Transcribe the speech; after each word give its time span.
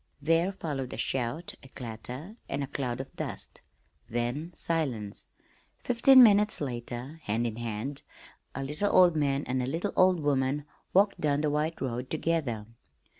There 0.19 0.51
followed 0.51 0.93
a 0.93 0.97
shout, 0.97 1.53
a 1.61 1.69
clatter, 1.69 2.35
and 2.49 2.63
a 2.63 2.65
cloud 2.65 2.99
of 2.99 3.15
dust 3.15 3.61
then 4.09 4.51
silence. 4.55 5.27
Fifteen 5.77 6.23
minutes 6.23 6.59
later, 6.59 7.19
hand 7.25 7.45
in 7.45 7.57
hand, 7.57 8.01
a 8.55 8.63
little 8.63 8.89
old 8.91 9.15
man 9.15 9.43
and 9.45 9.61
a 9.61 9.67
little 9.67 9.93
old 9.95 10.19
woman 10.19 10.65
walked 10.91 11.21
down 11.21 11.41
the 11.41 11.51
white 11.51 11.79
road 11.81 12.09
together. 12.09 12.65